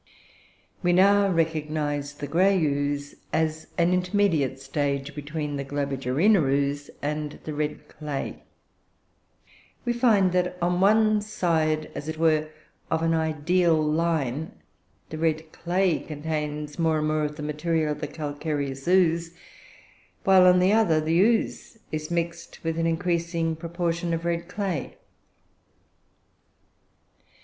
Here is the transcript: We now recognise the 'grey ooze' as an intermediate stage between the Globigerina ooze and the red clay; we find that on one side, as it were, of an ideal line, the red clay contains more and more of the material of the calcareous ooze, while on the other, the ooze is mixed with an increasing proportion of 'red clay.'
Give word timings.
We 0.81 0.93
now 0.93 1.29
recognise 1.29 2.15
the 2.15 2.25
'grey 2.25 2.57
ooze' 2.57 3.13
as 3.31 3.67
an 3.77 3.93
intermediate 3.93 4.59
stage 4.59 5.13
between 5.13 5.57
the 5.57 5.63
Globigerina 5.63 6.41
ooze 6.41 6.89
and 7.03 7.39
the 7.43 7.53
red 7.53 7.87
clay; 7.87 8.41
we 9.85 9.93
find 9.93 10.31
that 10.31 10.57
on 10.59 10.81
one 10.81 11.21
side, 11.21 11.91
as 11.93 12.09
it 12.09 12.17
were, 12.17 12.49
of 12.89 13.03
an 13.03 13.13
ideal 13.13 13.79
line, 13.79 14.53
the 15.11 15.19
red 15.19 15.51
clay 15.51 15.99
contains 15.99 16.79
more 16.79 16.97
and 16.97 17.07
more 17.07 17.23
of 17.23 17.35
the 17.35 17.43
material 17.43 17.91
of 17.91 18.01
the 18.01 18.07
calcareous 18.07 18.87
ooze, 18.87 19.35
while 20.23 20.47
on 20.47 20.57
the 20.57 20.73
other, 20.73 20.99
the 20.99 21.19
ooze 21.19 21.77
is 21.91 22.09
mixed 22.09 22.63
with 22.63 22.79
an 22.79 22.87
increasing 22.87 23.55
proportion 23.55 24.15
of 24.15 24.25
'red 24.25 24.47
clay.' 24.47 24.97